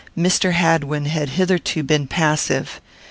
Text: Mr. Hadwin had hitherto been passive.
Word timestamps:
Mr. 0.17 0.53
Hadwin 0.53 1.05
had 1.05 1.29
hitherto 1.37 1.83
been 1.83 2.07
passive. 2.07 2.81